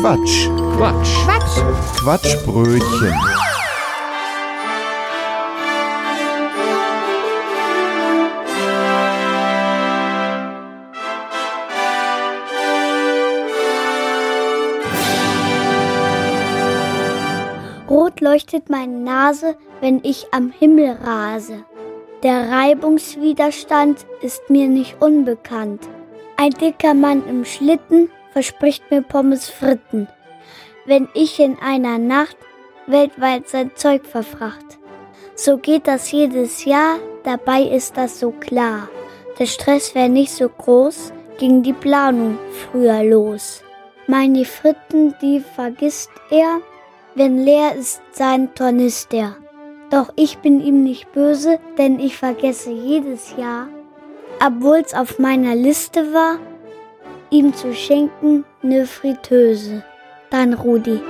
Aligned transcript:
Quatsch. 0.00 0.48
Quatsch. 0.76 1.14
Quatsch. 1.24 2.00
Quatschbrötchen. 2.00 3.14
Rot 17.88 18.20
leuchtet 18.20 18.68
meine 18.68 18.92
Nase, 18.98 19.56
wenn 19.80 20.00
ich 20.04 20.26
am 20.32 20.50
Himmel 20.50 20.98
rase. 21.02 21.64
Der 22.22 22.50
Reibungswiderstand 22.50 24.04
ist 24.20 24.50
mir 24.50 24.68
nicht 24.68 25.00
unbekannt. 25.00 25.88
Ein 26.36 26.50
dicker 26.50 26.92
Mann 26.92 27.26
im 27.26 27.46
Schlitten 27.46 28.10
verspricht 28.36 28.90
mir 28.90 29.00
Pommes 29.00 29.48
fritten, 29.48 30.08
wenn 30.84 31.08
ich 31.14 31.40
in 31.40 31.56
einer 31.58 31.96
Nacht 31.96 32.36
weltweit 32.86 33.48
sein 33.48 33.70
Zeug 33.76 34.04
verfracht. 34.04 34.78
So 35.34 35.56
geht 35.56 35.86
das 35.86 36.12
jedes 36.12 36.66
Jahr, 36.66 36.98
dabei 37.24 37.62
ist 37.62 37.96
das 37.96 38.20
so 38.20 38.32
klar. 38.32 38.90
Der 39.38 39.46
Stress 39.46 39.94
wäre 39.94 40.10
nicht 40.10 40.32
so 40.32 40.50
groß, 40.50 41.14
ging 41.38 41.62
die 41.62 41.72
Planung 41.72 42.38
früher 42.52 43.02
los. 43.04 43.62
Meine 44.06 44.44
Fritten, 44.44 45.14
die 45.22 45.40
vergisst 45.40 46.10
er, 46.28 46.60
wenn 47.14 47.42
leer 47.42 47.74
ist 47.74 48.02
sein 48.12 48.54
Tornister. 48.54 49.34
Doch 49.88 50.12
ich 50.14 50.36
bin 50.40 50.60
ihm 50.60 50.84
nicht 50.84 51.10
böse, 51.12 51.58
denn 51.78 51.98
ich 51.98 52.18
vergesse 52.18 52.70
jedes 52.70 53.34
Jahr, 53.38 53.68
obwohl's 54.46 54.92
auf 54.92 55.18
meiner 55.18 55.54
Liste 55.54 56.12
war, 56.12 56.38
ihm 57.30 57.54
zu 57.54 57.74
schenken 57.74 58.44
ne 58.62 58.86
Fritteuse. 58.86 59.82
Dann 60.30 60.54
Rudi. 60.54 61.00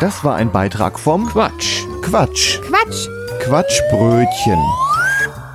Das 0.00 0.24
war 0.24 0.36
ein 0.36 0.50
Beitrag 0.50 0.98
vom 0.98 1.26
Quatsch. 1.28 1.84
Quatsch. 2.00 2.58
Quatsch. 2.62 3.06
Quatschbrötchen. 3.40 4.89